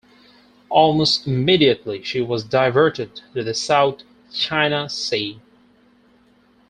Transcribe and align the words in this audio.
Almost 0.69 1.27
immediately 1.27 2.01
she 2.01 2.21
was 2.21 2.43
diverted 2.43 3.21
to 3.35 3.43
the 3.43 3.53
South 3.53 4.01
China 4.33 4.89
Sea. 4.89 5.39